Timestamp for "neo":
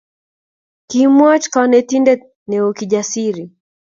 2.49-2.69